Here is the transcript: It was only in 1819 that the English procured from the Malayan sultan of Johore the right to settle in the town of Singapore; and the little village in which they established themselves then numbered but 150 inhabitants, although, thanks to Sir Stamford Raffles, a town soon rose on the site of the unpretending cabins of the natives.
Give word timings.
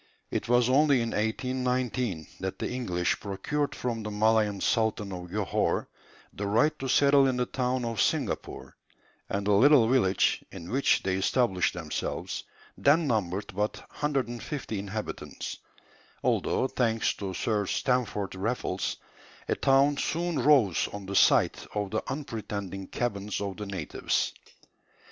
It 0.31 0.47
was 0.49 0.67
only 0.67 0.99
in 1.03 1.09
1819 1.11 2.25
that 2.39 2.57
the 2.57 2.67
English 2.71 3.19
procured 3.19 3.75
from 3.75 4.01
the 4.01 4.09
Malayan 4.09 4.59
sultan 4.59 5.11
of 5.11 5.29
Johore 5.29 5.89
the 6.33 6.47
right 6.47 6.73
to 6.79 6.87
settle 6.87 7.27
in 7.27 7.37
the 7.37 7.45
town 7.45 7.85
of 7.85 8.01
Singapore; 8.01 8.75
and 9.29 9.45
the 9.45 9.51
little 9.51 9.87
village 9.87 10.43
in 10.51 10.71
which 10.71 11.03
they 11.03 11.17
established 11.17 11.75
themselves 11.75 12.45
then 12.75 13.05
numbered 13.05 13.53
but 13.55 13.77
150 13.91 14.79
inhabitants, 14.79 15.59
although, 16.23 16.67
thanks 16.67 17.13
to 17.13 17.35
Sir 17.35 17.67
Stamford 17.67 18.33
Raffles, 18.33 18.97
a 19.47 19.53
town 19.53 19.97
soon 19.97 20.39
rose 20.39 20.87
on 20.91 21.05
the 21.05 21.15
site 21.15 21.67
of 21.75 21.91
the 21.91 22.01
unpretending 22.07 22.87
cabins 22.87 23.39
of 23.39 23.57
the 23.57 23.67
natives. 23.67 24.33